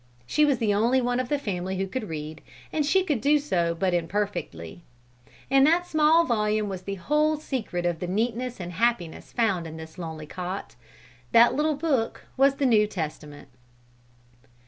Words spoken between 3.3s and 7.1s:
so but imperfectly. In that small volume was the